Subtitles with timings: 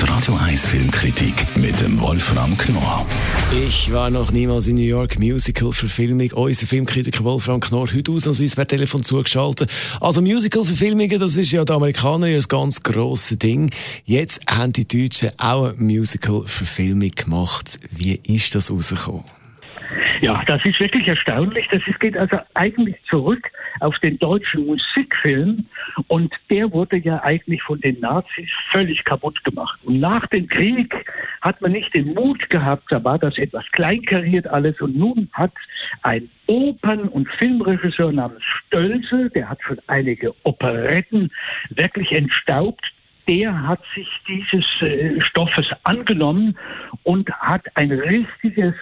[0.00, 3.04] Die Radio 1 Filmkritik mit dem Wolfram Knorr.
[3.66, 5.18] Ich war noch niemals in New York.
[5.18, 6.30] Musical-Verfilmung.
[6.32, 9.70] Unser Filmkritiker Wolfram Knorr heute ausnahmsweise per Telefon zugeschaltet.
[10.00, 13.70] Also Musical-Verfilmungen, das ist ja der Amerikaner ein ganz grosses Ding.
[14.04, 17.80] Jetzt haben die Deutschen auch eine Musical-Verfilmung gemacht.
[17.90, 19.24] Wie ist das rausgekommen?
[20.20, 21.68] Ja, das ist wirklich erstaunlich.
[21.70, 23.50] Das ist, geht also eigentlich zurück
[23.80, 25.66] auf den deutschen Musikfilm
[26.08, 29.78] und der wurde ja eigentlich von den Nazis völlig kaputt gemacht.
[29.84, 30.92] Und nach dem Krieg
[31.40, 35.52] hat man nicht den Mut gehabt, da war das etwas kleinkariert alles und nun hat
[36.02, 41.30] ein Opern- und Filmregisseur namens Stölze, der hat schon einige Operetten
[41.70, 42.84] wirklich entstaubt,
[43.28, 46.56] der hat sich dieses äh, Stoffes angenommen
[47.04, 48.74] und hat ein richtiges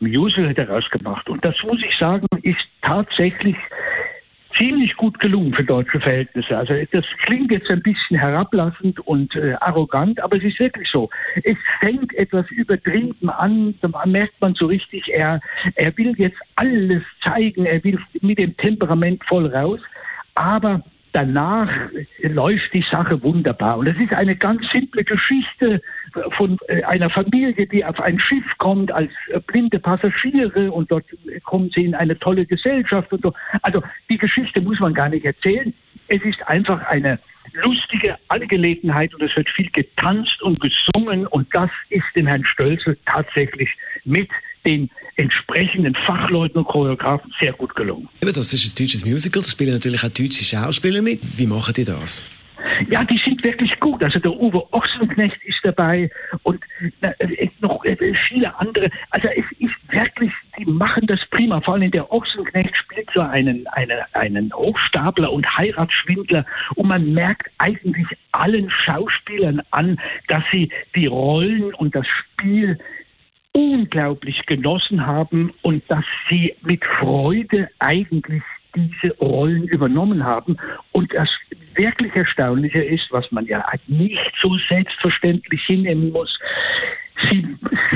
[0.00, 1.28] Musical daraus gemacht.
[1.28, 3.56] Und das muss ich sagen, ist tatsächlich
[4.56, 6.56] ziemlich gut gelungen für deutsche Verhältnisse.
[6.56, 11.08] Also das klingt jetzt ein bisschen herablassend und äh, arrogant, aber es ist wirklich so.
[11.44, 15.40] Es fängt etwas übertrieben an, da merkt man so richtig, er,
[15.76, 19.80] er will jetzt alles zeigen, er will mit dem Temperament voll raus,
[20.34, 20.82] aber
[21.12, 21.70] danach
[22.22, 23.78] läuft die Sache wunderbar.
[23.78, 25.80] Und es ist eine ganz simple Geschichte
[26.36, 31.04] von äh, einer Familie, die auf ein Schiff kommt als äh, blinde Passagiere und dort
[31.44, 33.32] kommen sie in eine tolle Gesellschaft und so.
[33.62, 35.72] Also die Geschichte muss man gar nicht erzählen.
[36.08, 37.18] Es ist einfach eine
[37.52, 42.96] lustige Angelegenheit und es wird viel getanzt und gesungen und das ist dem Herrn Stölzel
[43.06, 43.70] tatsächlich
[44.04, 44.28] mit
[44.64, 48.08] den entsprechenden Fachleuten und Choreografen sehr gut gelungen.
[48.22, 51.20] Eben, das ist ein deutsches Musical, da spielen natürlich auch deutsche Schauspieler mit.
[51.38, 52.24] Wie machen die das?
[52.88, 54.02] Ja, die sind wirklich gut.
[54.02, 56.10] Also der Uwe Ochsenknecht ist dabei
[56.42, 56.62] und
[57.00, 57.96] äh, noch äh,
[58.28, 58.90] viele andere.
[59.10, 61.60] Also es ist wirklich, die machen das prima.
[61.60, 67.50] Vor allem der Ochsenknecht spielt so einen, einen, einen Hochstapler und Heiratsschwindler und man merkt
[67.58, 72.78] eigentlich allen Schauspielern an, dass sie die Rollen und das Spiel
[73.60, 78.42] unglaublich genossen haben und dass sie mit Freude eigentlich
[78.74, 80.56] diese Rollen übernommen haben.
[80.92, 81.28] Und das
[81.74, 86.38] wirklich Erstaunliche ist, was man ja nicht so selbstverständlich hinnehmen muss,
[87.28, 87.46] sie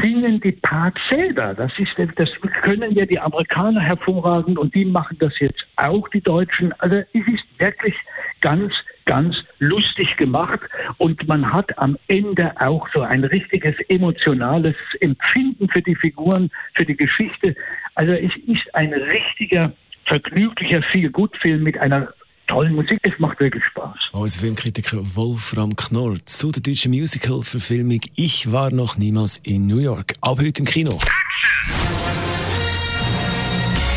[0.03, 1.55] singen die Parts selber.
[1.55, 2.29] Das ist, das
[2.63, 6.73] können ja die Amerikaner hervorragend und die machen das jetzt auch, die Deutschen.
[6.81, 7.95] Also es ist wirklich
[8.41, 8.73] ganz,
[9.07, 10.61] ganz lustig gemacht
[10.99, 16.85] und man hat am Ende auch so ein richtiges emotionales Empfinden für die Figuren, für
[16.85, 17.57] die Geschichte.
[17.95, 19.73] Also es ist ein richtiger,
[20.07, 22.13] vergnüglicher, viel Gutfilm mit einer
[22.47, 23.01] tollen Musik.
[23.03, 23.97] Es macht wirklich Spaß.
[24.13, 30.15] Unser Filmkritiker Wolfram Knorr zu der deutschen Musical-Verfilmung Ich war noch niemals in New York.
[30.21, 30.99] Ab heute im Kino.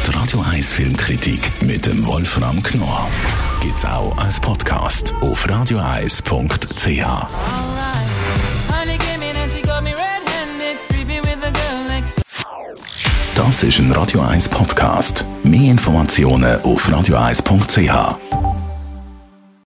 [0.08, 3.08] Die Radio 1 Filmkritik mit dem Wolfram Knorr
[3.68, 7.06] gibt's auch als Podcast auf radioeis.ch.
[13.36, 15.26] Das ist ein Radio 1 Podcast.
[15.44, 18.57] Mehr Informationen auf radioeis.ch.